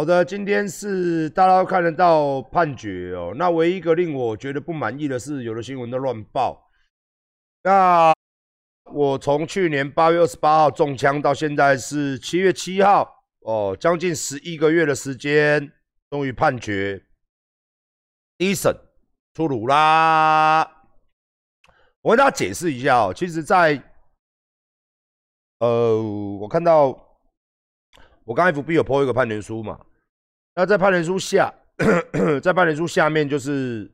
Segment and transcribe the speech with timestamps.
[0.00, 3.34] 好的，今天是大家都看得到判决哦。
[3.36, 6.70] 那唯一一个令我觉得不满意的是，有的新闻都乱报。
[7.64, 8.10] 那
[8.90, 15.70] 我从去年八月二十八号中枪到现在是七月七号哦，将近十一个月的时间，
[16.08, 17.04] 终于判决
[18.38, 18.74] 一审
[19.34, 20.62] 出炉啦。
[22.00, 23.82] 我跟大家解释一下哦，其实，在
[25.58, 26.02] 呃，
[26.40, 26.86] 我看到
[28.24, 29.78] 我刚 FB 有 po 一个判决书嘛，
[30.54, 31.52] 那在判决书下，
[32.42, 33.90] 在判决书下面就是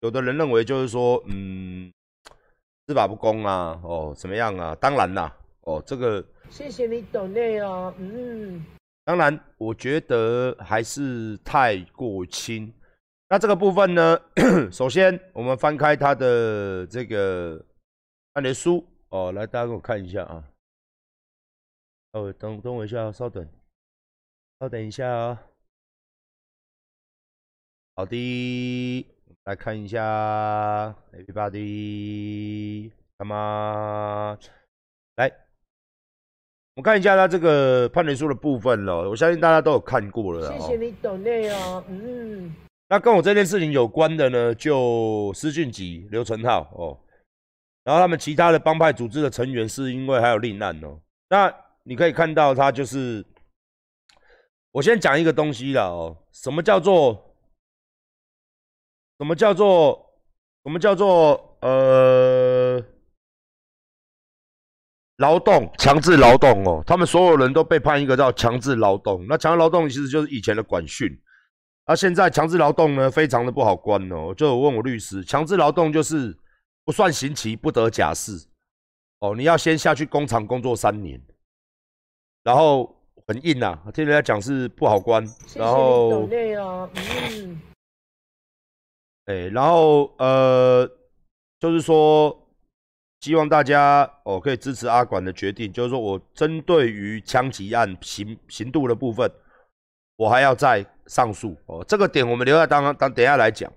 [0.00, 1.92] 有的人认为就是说，嗯。
[2.88, 4.72] 司法不公啊，哦，怎么样啊？
[4.76, 8.64] 当然啦，哦，这个谢谢你懂内哦，嗯，
[9.04, 12.72] 当然，我觉得还是太过轻。
[13.28, 14.16] 那这个部分呢，
[14.70, 17.60] 首先我们翻开他的这个
[18.32, 20.44] 判决书，哦，来，大家给我看一下啊。
[22.12, 23.44] 哦，等等我一下，稍等，
[24.60, 25.42] 稍等一下啊。
[27.96, 29.06] 好的。
[29.44, 34.36] 来看一下，everybody，come on，
[35.16, 35.32] 来，
[36.74, 39.08] 我看一下他这个判决书的部分了。
[39.08, 40.58] 我相信大家都有看过了。
[40.58, 42.54] 谢谢你懂内哦，嗯。
[42.88, 47.00] 那跟我这件事情有关的呢，就施俊吉、刘成浩哦，
[47.84, 51.00] 然后他们其他的帮派组织的成员是因为还有另案哦。
[51.30, 51.50] 那
[51.84, 53.24] 你可以看到，他就是，
[54.72, 57.22] 我先讲一个东西了哦，什么叫做？
[59.18, 59.98] 什么叫做
[60.64, 62.82] 什么叫做呃
[65.16, 66.82] 劳动强制劳动哦？
[66.86, 69.24] 他们所有人都被判一个叫强制劳动。
[69.26, 71.08] 那强制劳动其实就是以前的管训，
[71.86, 74.34] 那现在强制劳动呢，非常的不好关哦。
[74.34, 76.36] 就我问我律师，强制劳动就是
[76.84, 78.32] 不算刑期，不得假释
[79.20, 79.34] 哦。
[79.34, 81.18] 你要先下去工厂工作三年，
[82.42, 82.94] 然后
[83.26, 87.58] 很硬呐，听人家讲是不好关，然后累啊，嗯。
[89.26, 90.88] 哎，然后呃，
[91.58, 92.36] 就是说，
[93.20, 99.28] 希望大家哦可以支持阿管的决定，就是说我针对于枪击案刑刑度的部分，
[100.16, 101.84] 我还要再上诉哦。
[101.88, 103.72] 这个点我们留在当当等下来讲。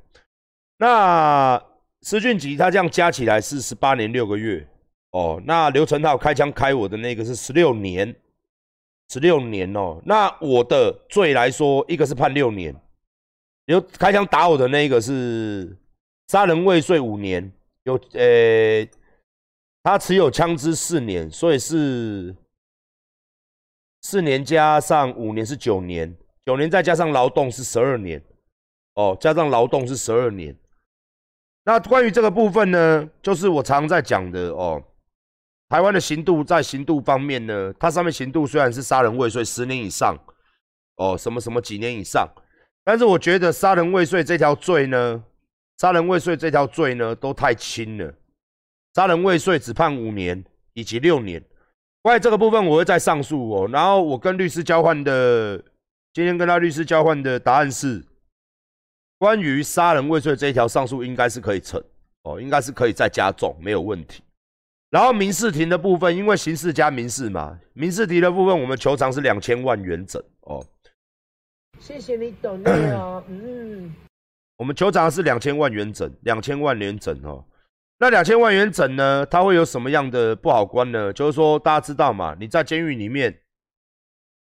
[0.77, 1.59] 那
[2.03, 4.65] 施俊吉他这样加起来是十八年六个月
[5.11, 5.41] 哦。
[5.45, 8.15] 那刘成浩开枪开我的那个是十六年，
[9.09, 9.99] 十六年哦。
[10.05, 12.75] 那我的罪来说，一个是判六年。
[13.69, 15.77] 有开枪打我的那个是
[16.27, 17.51] 杀人未遂五年，
[17.83, 18.87] 有呃，
[19.83, 22.35] 他持有枪支四年，所以是
[24.01, 28.19] 四年加上五年是九年，九年再加上劳动是十二年，
[28.95, 30.57] 哦，加上劳动是十二年。
[31.63, 34.83] 那关于这个部分呢，就是我常常在讲的哦，
[35.67, 40.17] 台湾的刑度在刑度方面呢，它上面刑度虽然是杀人未遂十年以上，
[40.95, 42.27] 哦，什么什么几年以上。
[42.89, 45.23] 但是我觉得杀人未遂这条罪呢，
[45.77, 48.11] 杀人未遂这条罪呢都太轻了。
[48.95, 51.39] 杀人未遂只判五年以及六年。
[52.01, 53.69] 关于这个部分，我会再上诉哦。
[53.71, 55.63] 然后我跟律师交换的，
[56.15, 58.03] 今天跟他律师交换的答案是，
[59.19, 61.79] 关于杀人未遂这一条上诉应该是可以成
[62.23, 64.23] 哦，应该是可以再加重，没有问题。
[64.89, 70.65] 然后民事庭的部分，因为刑事加民事嘛，民事庭的部分我们求偿是两千万元整哦。
[71.79, 73.93] 谢谢你懂的哦， 嗯，
[74.57, 77.43] 我们酋长是两千万元整，两千万元整哦。
[77.97, 81.11] 那两千万元整呢，它会有什么样的不好关呢？
[81.11, 83.41] 就是说大家知道嘛，你在监狱里面，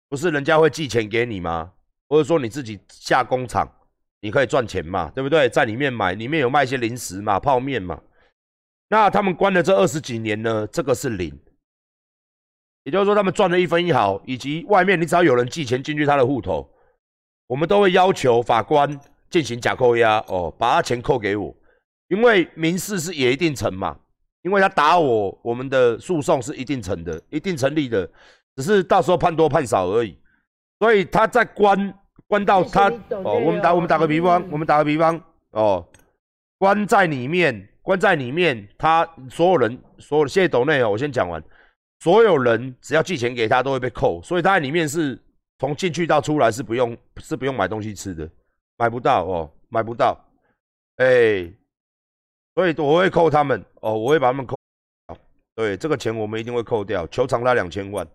[0.09, 1.73] 不是人家会寄钱给你吗？
[2.09, 3.71] 或者说你自己下工厂，
[4.21, 5.47] 你可以赚钱嘛，对不对？
[5.49, 8.01] 在里面买，里面有卖一些零食嘛，泡面嘛。
[8.89, 11.37] 那他们关了这二十几年呢，这个是零，
[12.83, 16.71] 也就是说他们赚了一分一毫，以及外面你只要有人寄钱进去他的户头。
[17.47, 18.99] 我们都会要求法官
[19.29, 21.55] 进行假扣押哦，把他钱扣给我，
[22.09, 23.97] 因为民事是也一定成嘛，
[24.41, 28.09] 因为他打我，我们的诉讼是一定成的，一定成立的，
[28.57, 30.19] 只是到时候判多判少而已。
[30.79, 31.93] 所以他在关
[32.27, 32.89] 关到他
[33.23, 35.19] 哦，我们打我们打个比方，我们打个比方
[35.51, 35.85] 哦，
[36.57, 41.41] 关在里面，关在里面，他所有人所有谢谢斗内哦，我先讲完，
[42.01, 45.17] 所有人只要寄钱给他都会被扣，所以他在里面是。
[45.59, 48.29] 从进去到出来是不用是不用买东西吃的，
[48.77, 50.15] 买不到哦，买不到，
[50.97, 51.51] 哎，
[52.53, 54.55] 所以我会扣他们哦，我会把他们扣，
[55.55, 58.07] 对，这个钱我们一定会扣掉，求偿他两千万。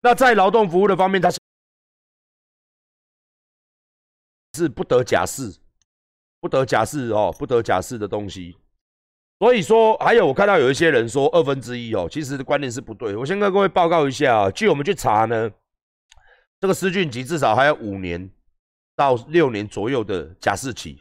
[0.00, 1.38] 那在劳动服务的方面，他是
[4.54, 5.54] 是不得假释，
[6.40, 8.56] 不得假释哦，不得假释的东西。
[9.40, 13.14] 所以说，还有我看到有一些人说二分之一哦，其实的观念是不对。
[13.14, 15.50] 我先跟各位报告一下，据我们去查呢。
[16.60, 18.28] 这个施俊吉至少还有五年
[18.96, 21.00] 到六年左右的假释期，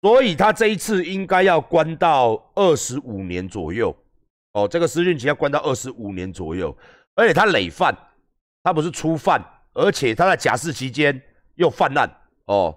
[0.00, 3.94] 所以他这一次应该要关到二十五年左右。
[4.52, 6.74] 哦，这个施俊吉要关到二十五年左右，
[7.14, 7.94] 而且他累犯，
[8.62, 9.40] 他不是初犯，
[9.74, 11.20] 而且他在假释期间
[11.56, 12.10] 又犯案
[12.46, 12.74] 哦，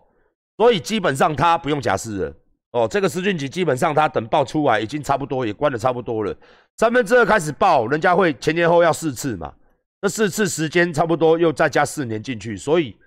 [0.57, 2.35] 所以基本上他不用假释了。
[2.71, 6.35] 哦，这个施俊吉基本上他等报出来已经差不多，也关的差不多了。
[6.77, 9.53] 三分之二开始报，人家会前前后要四次嘛，
[10.01, 12.97] 这四次时间差不多又再加四年进去，所以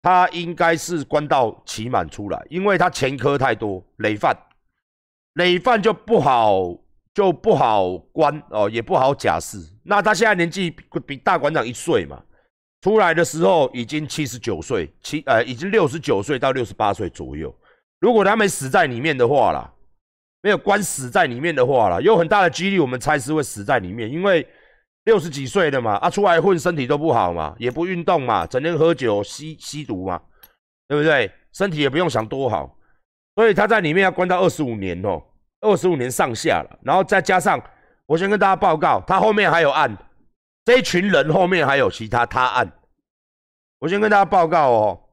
[0.00, 4.36] 他应该是关到期满出来，因为他前科太多，累犯，
[5.34, 6.78] 累犯就不好
[7.12, 9.58] 就不好关哦，也不好假释。
[9.82, 10.70] 那他现在年纪
[11.04, 12.22] 比大馆长一岁嘛，
[12.82, 17.52] 出来的时候已经七十九岁，七呃已经六十九岁到六十八岁左右。
[17.98, 19.74] 如果他没死在里面的话啦，
[20.40, 24.46] 没有关死在里面的话啦，有很大的几率我们猜是会死在里面，因为
[25.08, 30.20] 六十几岁的嘛，啊出来混身体都不好嘛，也不运动嘛，整天喝酒吸吸毒嘛，
[30.86, 31.32] 对不对？
[31.50, 32.78] 身体也不用想多好，
[33.34, 35.18] 所以他在里面要关到二十五年哦，
[35.62, 37.58] 二十五年上下了，然后再加上
[38.04, 39.96] 我先跟大家报告，他后面还有案，
[40.66, 42.70] 这一群人后面还有其他他案，
[43.78, 45.04] 我先跟大家报告哦。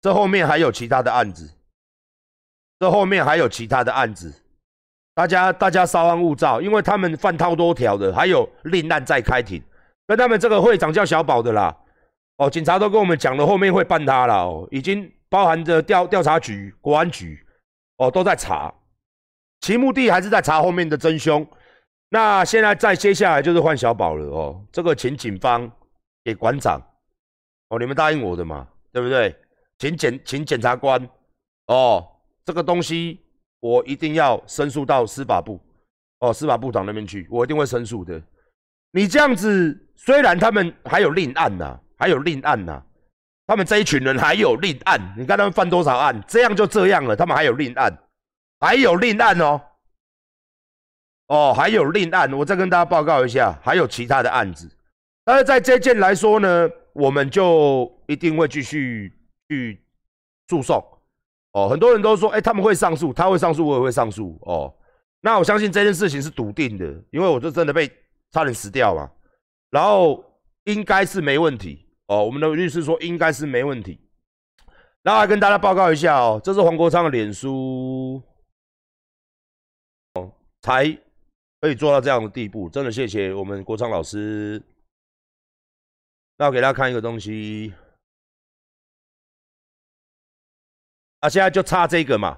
[0.00, 1.50] 这后面还有其他的案子，
[2.78, 4.32] 这后面还有其他的案子，
[5.14, 9.62] 大家大家稍安勿躁，因为他们犯超多条的，还有另案再开庭，
[10.06, 11.76] 跟他们这个会长叫小宝的啦，
[12.36, 17.38] 哦，警察都跟我们讲了，后面会办他了哦，已经包含着调调查局、国安局，
[17.98, 18.74] 哦，都在查，
[19.60, 21.46] 其目的还是在查后面的真凶。
[22.08, 25.70] 那现在再接下来就是换小宝了哦，这个请警方
[26.24, 26.80] 给馆长，
[27.68, 29.34] 哦，你们答应我的嘛，对不对？
[29.78, 31.08] 请检，请检察官，
[31.66, 32.04] 哦，
[32.44, 33.23] 这个东西
[33.64, 35.58] 我一定要申诉到司法部，
[36.18, 38.20] 哦，司法部长那边去，我一定会申诉的。
[38.90, 42.82] 你这样子，虽然他们还有另案呐，还有另案呐，
[43.46, 46.22] 他们这一群人还有另案，你看他们犯多少案？
[46.28, 47.90] 这样就这样了，他们还有另案，
[48.60, 49.60] 还有另案哦，
[51.28, 54.70] 哦，还有另案，我再跟大家报告一下，还有其他的案子。
[55.24, 59.10] 但是在这件来说呢，我们就一定会继续。
[59.50, 59.78] 去
[60.48, 60.82] 诉讼
[61.54, 64.74] 哦，很多人都说，哎，他们会上诉，他会上诉，我也会上诉哦。
[65.20, 67.88] 那我相信这件事情是笃定的，因为我就真的被
[68.32, 69.08] 差点死掉嘛。
[69.70, 70.22] 然后
[70.64, 74.00] 应该是没问题哦，我们的律师说应该是没问题。
[75.02, 78.20] 然后跟大家报告一下哦，这是黄国昌的脸书
[80.14, 80.84] 哦，才
[81.60, 84.60] 可以做到这样的地步，真的谢谢我们国昌老师。
[86.36, 87.72] 那我给大家看一个东西。
[91.24, 92.36] 那现在就差这个嘛，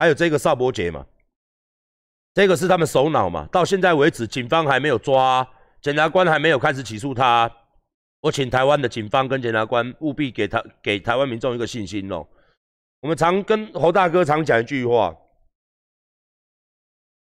[0.00, 1.06] 还有这个邵伯杰嘛，
[2.34, 3.46] 这个是他们首脑嘛。
[3.52, 5.48] 到现在为止，警方还没有抓，
[5.80, 7.48] 检察官还没有开始起诉他。
[8.22, 12.26] 我请台湾的警方跟检察官务必给他给台湾民众一个信心哦。
[12.98, 15.16] 我们常跟侯大哥常讲一句话，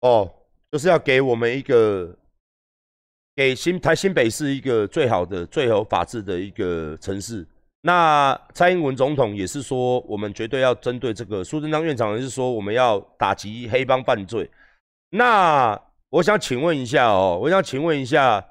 [0.02, 0.32] 哦，
[0.70, 2.16] 就是要给我们一个
[3.34, 7.44] 给新台新北市一个最好的、最有法治的一个城市。
[7.86, 11.44] 那蔡英文总统也是说，我们绝对要针对这个。
[11.44, 14.50] 苏贞昌院长也是说，我们要打击黑帮犯罪。
[15.10, 15.80] 那
[16.10, 18.44] 我想请问一下哦，我想请问一下，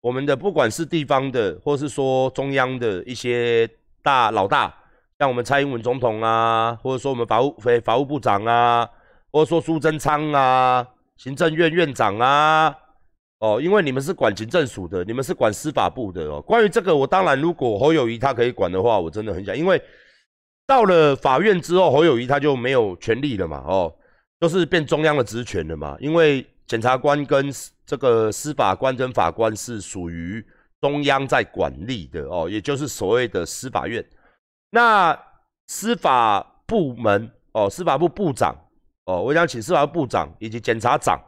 [0.00, 3.68] 我们的不管是地方的，或是说中央的一些
[4.04, 4.72] 大老大，
[5.18, 8.88] 像我们蔡英文总统啊，或者说我们法务法法务部长啊，
[9.32, 12.72] 或者说苏贞昌啊，行政院院长啊。
[13.38, 16.40] 哦，因为你们是管行政署的，你们是管司法部的哦。
[16.40, 19.80] 关于这个，我当然如果侯友谊他可以管的话，我真的很想，因为
[20.66, 23.94] 到了法院之后，侯友谊他就没有权利了嘛，哦，
[24.40, 25.96] 都是变中央的职权了嘛。
[26.00, 27.52] 因为检察官跟
[27.84, 30.42] 这个司法官跟法官是属于
[30.80, 34.02] 中央在管理的哦，也就是所谓的司法院。
[34.70, 35.14] 那
[35.66, 38.56] 司法部门哦，司法部部长
[39.04, 41.20] 哦，我想请司法部长以及检察长。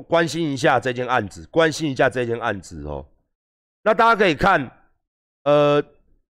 [0.00, 3.04] 关心一下这件案子，关心一下这件案子哦。
[3.82, 4.70] 那大家可以看，
[5.42, 5.82] 呃，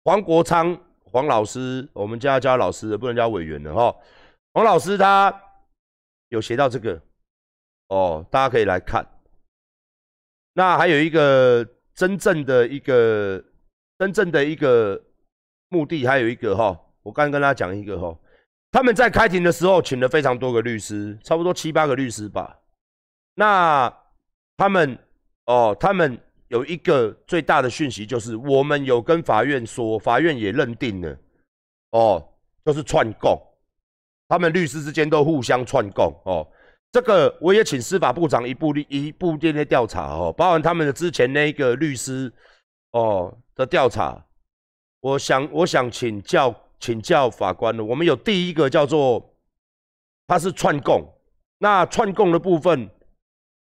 [0.04, 3.94] 黄国昌黄老师，我们叫他叫老师，不能叫委员的哈。
[4.54, 5.34] 黄老师他
[6.28, 7.00] 有写到这个
[7.88, 9.04] 哦，大家可以来看。
[10.54, 13.42] 那还有一个真正的一个
[13.98, 15.00] 真正的一个
[15.68, 18.16] 目的，还有一个哈，我刚跟大家讲一个哈，
[18.72, 22.59] 他们在开庭的时候请了非常多个律师，差不多七八个律师吧。
[23.40, 23.90] 那
[24.58, 24.98] 他们
[25.46, 31.18] 哦，他们有一个最大的讯息，就是我们有跟法院说，法院也认定了，
[31.92, 32.28] 哦，
[32.66, 33.40] 就是串供，
[34.28, 36.46] 他们律师之间都互相串供哦。
[36.92, 42.30] 这个我也请司法部长一步一步一步调查哦，包含他们的之前那个律师
[42.90, 44.22] 哦的调查，
[45.00, 47.82] 我想我想请教请教法官了。
[47.82, 49.34] 我们有第一个叫做
[50.26, 51.02] 他是串供，
[51.56, 52.90] 那串供的部分，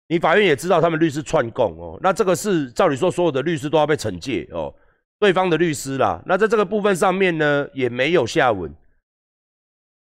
[0.09, 4.73] 你法院也知道他们律师串供哦，那这个是照理说所有的律师都要被惩戒哦，
[5.19, 8.73] 对方的律师啦，那在这个部分上面呢也没有下文。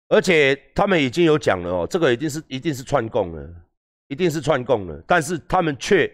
[0.09, 3.49] 而且他们已经有讲了哦，这个一定是一定是串供了，
[4.09, 5.03] 一定是串供了。
[5.07, 6.13] 但是他们却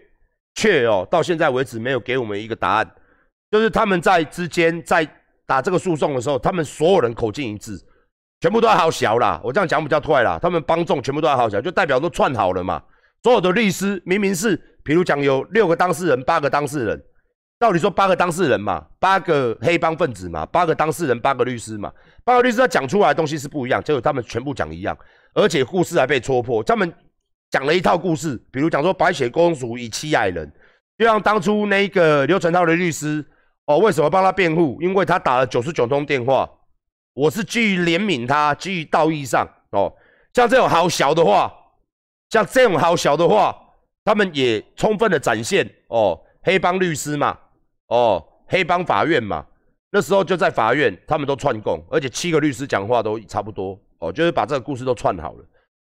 [0.53, 2.91] 却哦，到现在为止没有给我们一个答案，
[3.51, 5.05] 就是他们在之间在
[5.45, 7.77] 打这个诉讼的时候，他们所有人口径一致，
[8.39, 9.41] 全部都要好小啦。
[9.43, 12.81] 我这样讲比较快啦，他们帮众全部都要好小，就代表都串好了嘛。
[13.23, 17.03] 所有的律师明明是，比如讲有六个当事人，八个当事人。
[17.59, 21.91] 到底说八个当事人嘛，八个黑帮分子嘛，八个当事人，八个律师嘛，
[22.23, 24.97] 八个律师他讲出来的东西是不一样，结果他们全部讲一样，
[25.33, 26.63] 而且故事还被戳破。
[26.63, 26.89] 他们
[27.51, 30.49] 讲了一套故事，比如讲说白雪公主以妻爱人，
[30.97, 33.25] 就像当初那个刘成涛的律师
[33.65, 34.77] 哦，为什么帮他辩护？
[34.81, 36.49] 因为他打了九十九通电话，
[37.13, 39.93] 我是基于怜悯他，基于道义上哦，
[40.33, 41.53] 像这种好小的话，
[42.29, 43.55] 像这种好小的话，
[44.03, 47.37] 他们也充分的展现哦，黑帮律师嘛。
[47.87, 49.43] 哦，黑帮法院嘛，
[49.91, 55.45] 那时候就在法院，他们都串供，而且七个律师讲话都差不多，哦，就是把这个故事都串好了，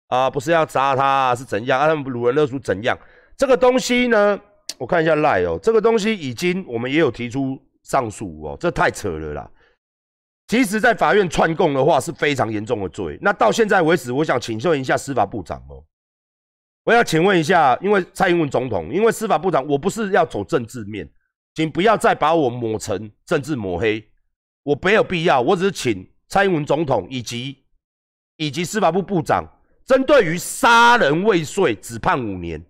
[0.08, 2.98] 啊，不是要杀他是怎样，啊，他们掳人勒赎怎样？
[3.36, 4.40] 这个东西呢，
[4.78, 9.50] 我看一下赖哦，这个东西已经我们也有提出上诉哦，这太扯了啦。
[10.48, 13.18] 其实，在法院串供的话是非常严重的罪。
[13.20, 15.84] 那到现在为止，我想请问一下司法部长哦，
[16.84, 21.08] 我要请问一下，因为蔡英文总统，因为司法部长，我不是要走政治面。
[21.52, 24.02] 请不要再把我抹成政治抹黑，
[24.62, 25.40] 我没有必要。
[25.40, 27.58] 我只是请蔡英文总统以及
[28.36, 29.44] 以及司法部部长，
[29.84, 32.64] 针对于杀人未遂只判五年，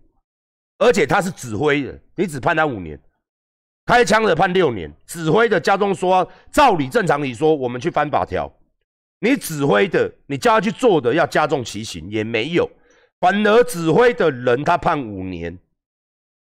[0.79, 2.99] 而且他是指挥的，你只判他五年，
[3.85, 8.51] 开枪的判六年，指挥的家中说，照理正常理说，我们去翻法条，
[9.21, 12.69] 你指挥的，你叫他去做的要加重其刑，也没有，
[13.21, 15.57] 反而指挥的人他判五年，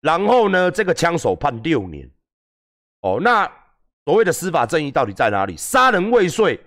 [0.03, 2.09] 然后呢，这个枪手判六年。
[3.01, 3.51] 哦，那
[4.05, 5.57] 所谓的司法正义到底在哪里？
[5.57, 6.61] 杀人未遂，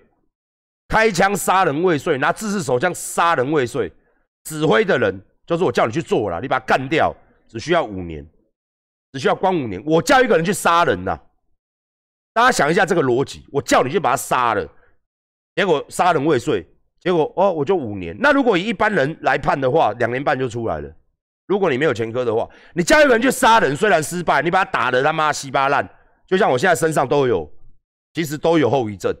[0.88, 3.92] 开枪杀人未遂，拿自制手枪杀人未遂，
[4.44, 7.14] 指挥的人就是我叫你去做了，你把他干掉，
[7.46, 8.26] 只需要五年，
[9.12, 9.82] 只需要关五年。
[9.84, 11.18] 我叫一个人去杀人呐，
[12.32, 14.68] 大家想一下这个逻辑，我叫你去把他杀了，
[15.54, 16.66] 结果杀人未遂，
[17.00, 18.16] 结果哦我就五年。
[18.20, 20.90] 那如果以一般人来判的话，两年半就出来了。
[21.46, 25.88] 如果你没有前科的话，你叫一个人去杀人，虽然失败，你把他打的他妈稀巴烂。
[26.26, 27.50] 就像我现在身上都有，
[28.14, 29.12] 其实都有后遗症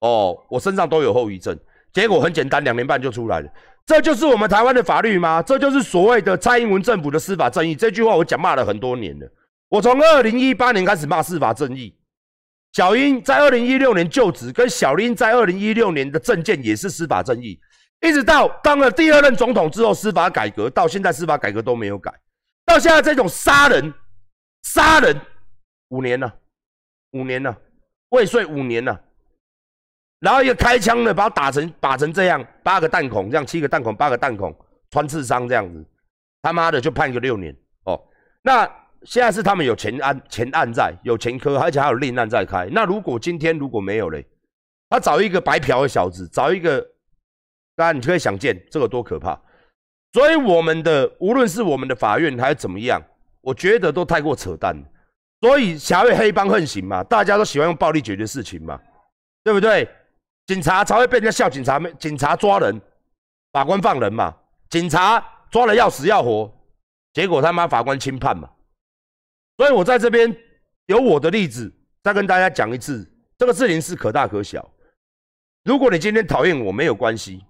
[0.00, 1.58] 哦，我身上都有后遗症，
[1.92, 3.48] 结果很简单，两年半就出来了。
[3.84, 5.42] 这就是我们台湾的法律吗？
[5.42, 7.74] 这就是所谓的蔡英文政府的司法正义？
[7.74, 9.26] 这句话我讲骂了很多年了。
[9.68, 11.92] 我从二零一八年开始骂司法正义，
[12.74, 17.58] 小英在二零一六年就职，跟小英在二零一六年的政见也是司法正义，
[18.02, 22.12] 一直到当了第二任总统之后，司法改革到现在，司法改革都没有改，
[22.66, 23.94] 到现在这种杀人
[24.64, 25.18] 杀人
[25.88, 26.40] 五年了。
[27.12, 27.56] 五年了，
[28.08, 29.00] 未遂五年了，
[30.18, 34.52] 然后一个开枪的把他打成打成这样，八个弹孔，这样七个弹孔，八个弹孔，
[34.90, 35.86] 穿刺伤这样子，
[36.42, 38.04] 他妈的就判个六年哦。
[38.42, 38.68] 那
[39.04, 42.68] 现在是他们有前案前案在，有前科，而且还有另案在开。
[42.72, 44.26] 那如果今天如果没有嘞，
[44.88, 46.80] 他找一个白嫖的小子，找一个，
[47.76, 49.38] 当然你可以想见这个多可怕。
[50.12, 53.02] 所以我们的无论是我们的法院还是怎么样，
[53.40, 54.76] 我觉得都太过扯淡。
[55.40, 58.80] 所以才会黑帮横行嘛，大家都喜欢用暴力解决事情嘛，
[59.42, 59.86] 对不对？
[60.46, 62.80] 警察才会被人家笑，警察没警察抓人，
[63.52, 64.34] 法官放人嘛，
[64.70, 66.50] 警察抓了要死要活，
[67.12, 68.48] 结果他妈法官轻判嘛。
[69.56, 70.34] 所以我在这边
[70.86, 73.08] 有我的例子，再跟大家讲一次，
[73.38, 74.68] 这个事情是可大可小。
[75.64, 77.42] 如果你今天讨厌我没有关系，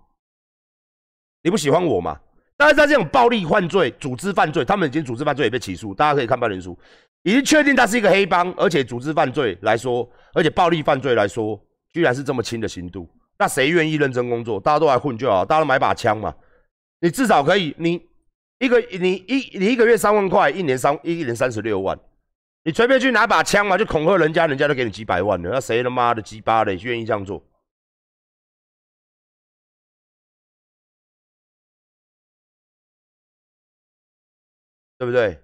[1.42, 2.20] 你不喜欢我嘛？
[2.56, 6.78] 但是在这种暴力犯罪、组织犯罪，他们已经组织犯罪也被起诉，大家可以看判决书。
[7.23, 11.61] 已经确定他是一个黑帮，而且组织犯罪来说，而且暴力犯罪来说，
[11.92, 13.08] 居然是这么轻的刑度。
[13.38, 14.61] 那谁愿意认真工作？
[14.61, 16.32] 大家都来混就好，大家都买把枪嘛。
[17.00, 18.00] 你至少可以，你
[18.58, 21.99] 一个你一你一个月三万块，一年三一年三十六万，
[22.64, 25.50] 你随便去拿把枪嘛，就恐吓人家，人家都给你几百万了。
[25.50, 27.42] 那谁他妈的鸡巴的愿意这样做？
[34.99, 35.38] 对不对？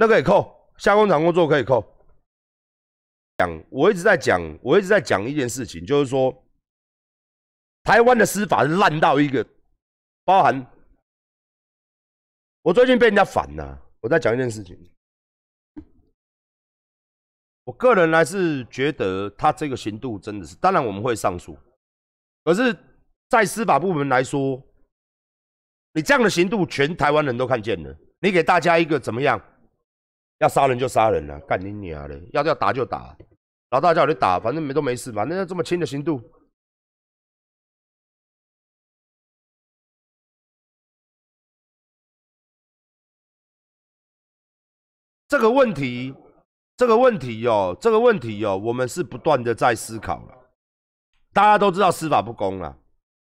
[0.00, 1.84] 那可以扣，下工厂工作可以扣。
[3.38, 6.32] 讲，我一直在讲，我一直在讲一件事情，就是说，
[7.82, 9.44] 台湾的司法烂到一个，
[10.24, 10.64] 包含
[12.62, 14.78] 我最近被人家反了，我在讲一件事情，
[17.64, 21.58] 我个人还是觉得他这个刑度真的是，当然我们会上诉，
[22.44, 22.76] 可是，
[23.28, 24.62] 在司法部门来说，
[25.92, 29.42] 你这样的刑度，全台湾人都看见了，你给大家一个怎么样？
[30.38, 32.16] 要杀人就杀人了，干你娘的！
[32.32, 33.16] 要要打就打，
[33.70, 36.22] 老大叫你打，反正没都没事，反正这么轻的刑度。
[45.26, 46.14] 这个问题，
[46.76, 50.34] 这个问题哦，这个问题哦，我们是不断的在思考了。
[51.32, 52.78] 大家都知道司法不公了，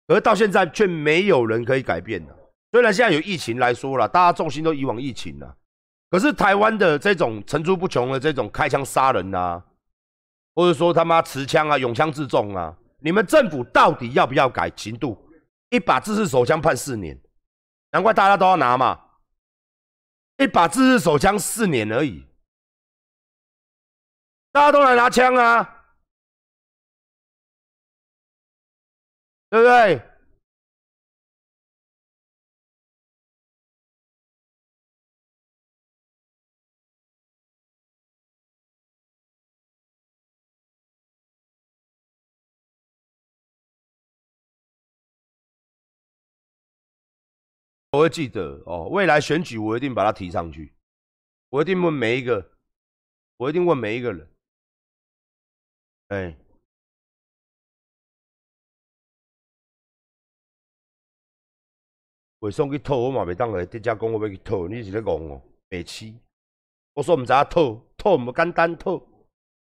[0.07, 2.35] 而到现在却没有人可以改变的。
[2.71, 5.57] 虽然现在有疫情来说了，大家重心都移往疫情了。
[6.13, 9.65] 可是台湾的这种层出不穷的这种开枪杀人啊，
[10.53, 15.17] 或者说他妈持枪啊、拥枪自重啊，你们政府到底要不要改刑度？
[15.71, 17.19] 一把自制手枪判四年，
[17.89, 19.03] 难怪大家都要拿嘛。
[20.37, 22.23] 一把自制手枪四年而已，
[24.51, 25.83] 大家都来拿枪啊，
[29.49, 30.12] 对不对？
[47.93, 50.73] 我会记得哦，未来选举我一定把它提上去，
[51.49, 52.51] 我一定问每一个，
[53.37, 54.27] 我一定问每一个人，
[56.07, 56.35] 哎，
[62.39, 66.11] 为送去偷我嘛袂当来，直接讲我要去偷，你是咧讲哦，白痴！
[66.95, 69.07] 我说唔知影偷，偷唔简单，偷，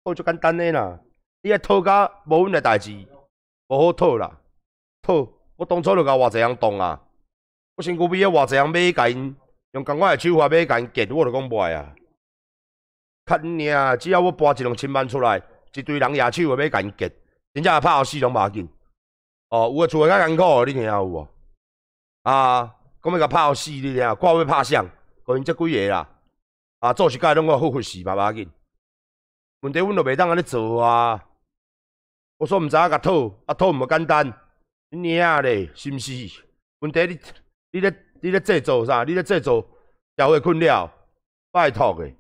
[0.06, 0.98] 偷就简单的啦，
[1.42, 3.06] 你爱偷甲无阮的代志，
[3.68, 4.42] 无好偷啦，
[5.02, 5.28] 偷，
[5.58, 7.06] 我当初就甲偌济人动啊。
[7.76, 9.36] 我身躯边偌济人买甲因
[9.72, 11.96] 用共我诶手法买甲因结，我就讲袂啊！
[13.26, 15.42] 看你啊，只要我拨一两千万出来，
[15.74, 17.10] 一堆人野手要甲因结，
[17.54, 18.70] 真正拍互死拢无要紧。
[19.50, 21.28] 哦，有诶厝诶较艰苦，你听有无？
[22.22, 24.86] 啊，讲要甲拍互死，你听，看要拍啥？
[25.24, 26.08] 互因即几个啦，
[26.80, 28.48] 啊，做一届拢我好死嘛，无要紧。
[29.62, 31.26] 问题阮就袂当安尼做啊！
[32.38, 34.32] 我说毋知影甲讨，啊讨毋简单，
[34.90, 36.44] 你娘咧，是毋是？
[36.80, 37.20] 问题你。
[37.74, 39.04] 你咧你咧制造啥？
[39.04, 39.60] 你咧制造
[40.16, 40.88] 社会困扰，
[41.50, 42.16] 拜托诶！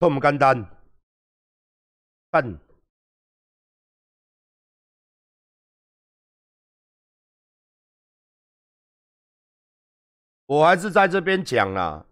[0.00, 0.68] 都唔简单，
[2.28, 2.58] 笨。
[10.46, 12.04] 我还是在这边讲啦，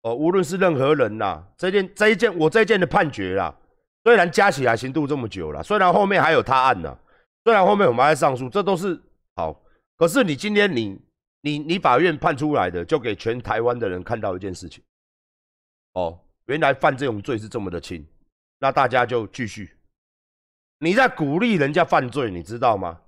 [0.00, 3.54] 哦，无论是任何人啦，这件这一件我这一件的判决啦，
[4.04, 6.98] 虽然加起来刑度这么久了，虽然后面还有他案呢。
[7.46, 9.00] 虽然后面我们还在上诉，这都是
[9.36, 9.62] 好。
[9.96, 11.00] 可是你今天你
[11.42, 14.82] 你你法院判出来的，就给全台湾的人看到一件事情。
[15.92, 18.04] 哦，原来犯这种罪是这么的轻，
[18.58, 19.78] 那大家就继续。
[20.80, 23.00] 你在鼓励人家犯罪，你知道吗？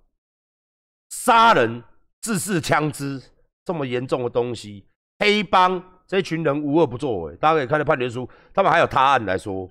[1.10, 1.82] 杀人、
[2.20, 3.20] 自制枪支
[3.64, 4.86] 这么严重的东西，
[5.18, 7.34] 黑帮这群人无恶不作为。
[7.38, 9.68] 大家可以看到判决书，他们还有他案来说，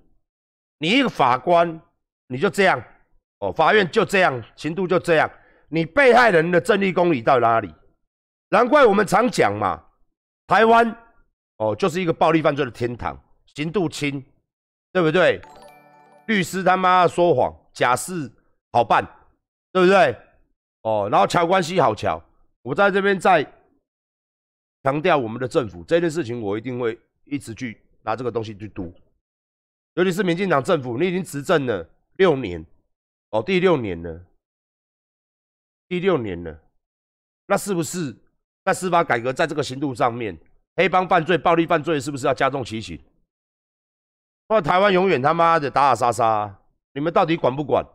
[0.79, 1.79] 你一个法官
[2.27, 2.83] 你就这样。
[3.39, 5.29] 哦，法院就这样，刑度就这样。
[5.69, 7.73] 你被害人的正义公理到哪里？
[8.49, 9.83] 难怪我们常讲嘛，
[10.47, 10.95] 台湾
[11.57, 13.21] 哦就是一个暴力犯罪的天堂，
[13.53, 14.23] 刑度轻，
[14.93, 15.41] 对不对？
[16.27, 18.31] 律师他妈说谎，假释
[18.71, 19.05] 好办，
[19.71, 20.17] 对不对？
[20.83, 22.23] 哦，然后桥关系好桥。
[22.63, 23.45] 我在这边再
[24.83, 28.93] 强调我们的政府这件事情，我一定会一直去拿这个东西去读。
[29.95, 32.65] 尤其是民进党政府，你已经执政了六年。
[33.31, 34.25] 哦，第六年了，
[35.87, 36.59] 第六年了，
[37.47, 38.15] 那是不是
[38.63, 40.37] 在司法改革在这个刑度上面，
[40.75, 42.99] 黑帮犯罪、暴力犯罪是不是要加重其刑？
[44.47, 46.59] 或台湾永远他妈的打打杀杀，
[46.93, 47.85] 你们到底管不管？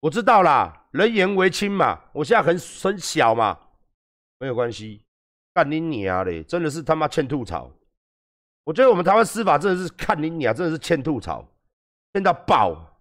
[0.00, 3.58] 我知道啦，人言为轻嘛，我现在很很小嘛，
[4.38, 5.02] 没有关系，
[5.54, 6.42] 干你娘嘞！
[6.44, 7.72] 真的是他妈欠吐槽。
[8.64, 11.48] 我觉得我们台湾司法真的是看你娘，真的是欠吐槽，
[12.12, 12.95] 欠到爆。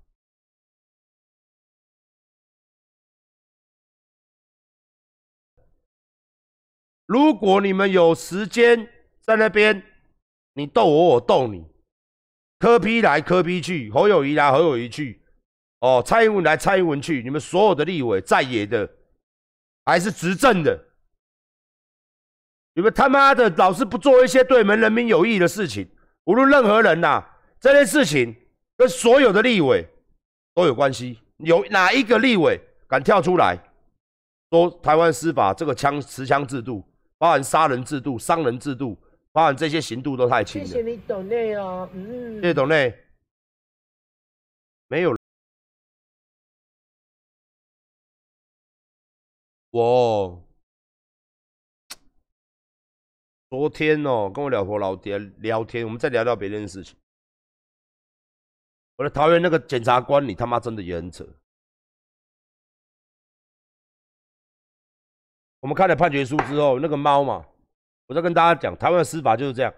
[7.05, 8.89] 如果你们有时间
[9.21, 9.83] 在那边，
[10.53, 11.65] 你逗我，我逗你，
[12.59, 15.21] 科批来科批去，侯友谊来侯友谊去，
[15.79, 18.89] 哦，蔡英文来蔡英文去，你们所有的立委在野的，
[19.85, 20.79] 还是执政的，
[22.73, 25.87] 你们他妈的老是不做一些对门人民有益的事情，
[26.23, 27.23] 无论任何人呐、
[27.59, 28.35] 这件事情
[28.77, 29.87] 跟所有的立委
[30.55, 31.19] 都有关系。
[31.37, 33.57] 有哪一个立委敢跳出来
[34.49, 36.81] 说台湾司法这个枪持枪制度，
[37.17, 38.97] 包含杀人制度、伤人制度，
[39.31, 40.67] 包含这些刑度都太轻了？
[40.67, 42.93] 谢谢你懂内哦，嗯，谢谢董内，
[44.87, 45.15] 没有。
[49.71, 50.41] 我
[53.49, 56.95] 昨天哦，跟我老婆老爹聊天，我们再聊聊别的事情。
[58.97, 61.27] 我的桃园那个检察官，你他妈真的也很扯。
[65.65, 67.43] 我们看了判决书之后，那个猫嘛，
[68.05, 69.73] 我在跟大家讲，台湾的司法就是这样。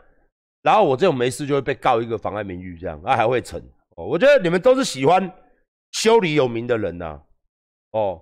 [0.61, 3.57] 然后我这种没事就会被告一个妨碍名誉，这样，啊还会成。
[3.95, 5.31] 哦，我觉得你们都是喜欢
[5.93, 7.21] 修理有名的人呐、
[7.91, 8.21] 哦，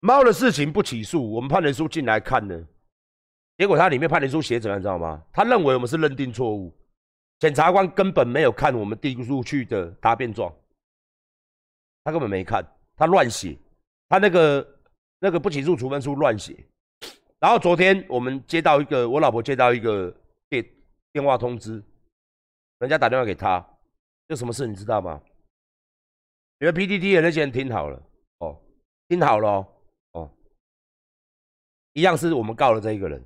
[0.00, 2.60] 猫的事情不起诉，我们判决书进来看呢，
[3.56, 5.22] 结果他里面判决书写怎样，你知道吗？
[5.32, 6.76] 他认为我们是认定错误，
[7.38, 10.52] 检察官根本没有看我们递出去的答辩状，
[12.02, 13.56] 他根本没看，他乱写，
[14.08, 14.80] 他那个
[15.20, 16.66] 那个不起诉处分书乱写。
[17.40, 20.14] 然后昨天我们接到一个，我老婆接到一个
[20.50, 20.64] 电
[21.10, 21.82] 电话通知，
[22.78, 23.66] 人家打电话给他，
[24.28, 25.18] 这什么事你知道吗？
[26.58, 28.02] 你们 PTT 的那些人听好了
[28.40, 28.60] 哦，
[29.08, 29.66] 听好了，
[30.12, 30.30] 哦，
[31.94, 33.24] 一样是我们告了这一个人，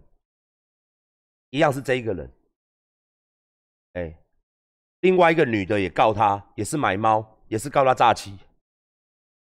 [1.50, 2.32] 一样是这一个人，
[3.94, 4.16] 哎，
[5.00, 8.38] 另外一个女的也告他，也是买猫，也是告他诈欺，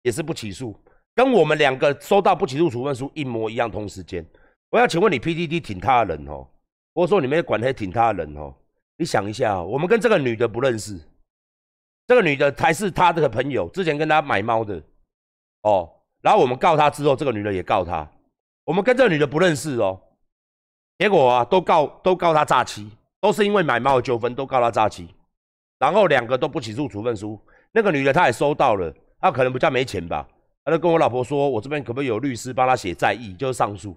[0.01, 0.75] 也是不起诉，
[1.15, 4.27] 跟我们两个收到不起诉处分书一模一样，同时间。
[4.75, 6.45] 我要请问你，PDD 挺他的人哦，
[6.97, 8.53] 或者说你们管黑挺他的人哦，
[8.97, 10.99] 你想一下、哦，我们跟这个女的不认识，
[12.09, 14.83] 这个女的才是他的朋友，之前跟他买猫的
[15.63, 15.89] 哦，
[16.23, 18.05] 然后我们告他之后，这个女的也告他，
[18.65, 20.01] 我们跟这个女的不认识哦，
[20.99, 25.15] 结果啊都告都告他诈欺，都是因为买猫的纠纷都告他诈欺，
[25.79, 30.27] 然后两个都不起诉处分书，那个女的她也收到了，她可能比较没钱吧，
[30.65, 33.97] 她就跟我老婆说，我这边可不可以有律师帮她写再议，就是上诉。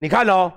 [0.00, 0.52] 你看哦，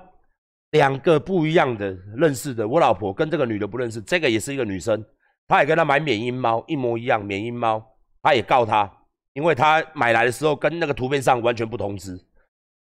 [0.72, 5.02] 两个不一样的认识的，我老婆跟这个女的不认识，这个也是一个女生，
[5.46, 7.82] 她也跟她买缅因猫一模一样，缅因猫，
[8.22, 8.90] 她也告她，
[9.32, 12.18] 因为她买来的时候跟那个图片上完全不同只。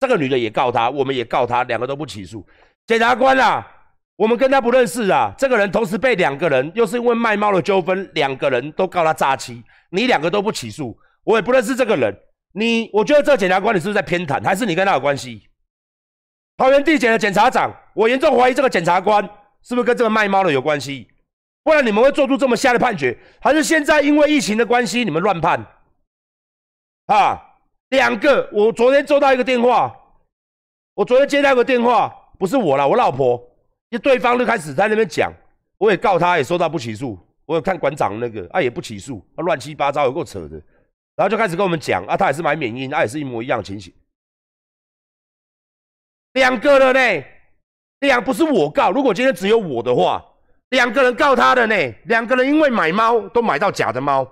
[0.00, 2.44] 这个女的也告她，我们也告她，两个都不起诉。
[2.86, 3.66] 检察官啊，
[4.16, 12.16] 我们跟他不认识啊，这个人同时被两个人，又是因为卖猫的纠纷，两个人都告他诈欺，你两个都不起诉，我也不认识这个人，
[12.52, 15.45] 你我觉得这个检察官你是不是在偏袒，还是你跟他有关系？
[16.56, 19.22] 桃园地检的检察长，我严重怀疑这个检察官
[19.62, 21.08] 是不是跟这个卖猫的有关系？
[21.62, 25.66] 不然你们会做出这么瞎的判决，还是现在因为疫情的关系你们乱判？
[27.06, 27.58] 啊，
[27.90, 29.94] 两个，我昨天收到一个电话，
[30.94, 33.36] 我昨天接到一个电话，不是我啦，我老婆，
[33.90, 35.32] 就对方就开始在那边讲，
[35.76, 40.56] 我也告他，也收到不起诉，我有看馆长那个，啊也不起诉，啊乱七八糟，有够扯的，
[41.16, 43.92] 然后就开始跟我们讲，啊他也是买免疫，啊也是一模一样的情形。
[46.36, 47.24] 两个了呢，
[48.00, 50.22] 两不是我告，如果今天只有我的话，
[50.68, 54.30] 两个人告他的呢，两个人因为买猫都买到假的猫。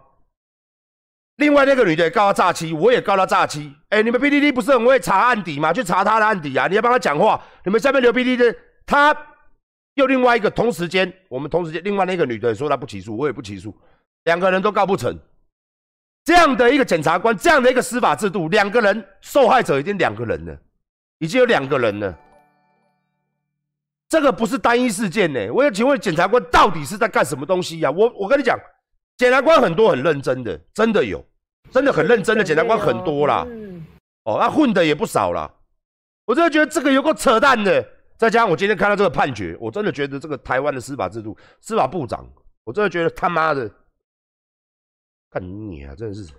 [1.36, 3.74] 另外那个女的告他诈欺，我也告他诈欺。
[3.88, 5.72] 哎，你们 PDD 不是很会查案底吗？
[5.72, 6.66] 去查他的案底啊！
[6.66, 7.42] 你要帮他讲话。
[7.64, 9.16] 你们下面留 PDD，他
[9.94, 13.74] 又另外一个同时间，我们同时间另外那个女的说她不起诉，我也不起诉，
[14.24, 15.18] 两个人都告不成。
[16.22, 20.54] 这样的一个检察官，这样的一个司法制度，两个人受害者已经两个人了。
[21.18, 22.18] 已经有两个人了，
[24.08, 25.50] 这个不是单一事件呢。
[25.52, 28.58] 我要请问检察官到底是在干什么东西呀、我我跟你讲，
[29.16, 31.24] 检察官很多很认真的，真的有，
[31.70, 33.46] 真的很认真的检察官很多啦。
[33.48, 33.84] 嗯，
[34.24, 35.50] 哦，那混的也不少啦。
[36.24, 37.86] 我真的觉得这个有够扯淡的。
[38.16, 42.24] 再加上我今天看到这个判决，我真的觉得这个台湾的司法制度，司法部长，
[42.62, 43.68] 我真的觉得他妈的，
[45.30, 46.32] 看你啊，真的是